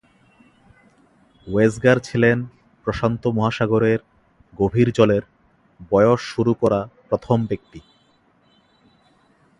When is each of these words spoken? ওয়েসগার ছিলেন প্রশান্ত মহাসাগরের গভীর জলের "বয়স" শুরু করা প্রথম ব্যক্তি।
ওয়েসগার 1.47 1.97
ছিলেন 1.99 2.37
প্রশান্ত 2.87 3.23
মহাসাগরের 3.27 3.99
গভীর 4.53 4.87
জলের 4.91 5.23
"বয়স" 5.91 6.21
শুরু 6.33 6.51
করা 6.53 6.79
প্রথম 7.09 7.37
ব্যক্তি। 7.45 7.79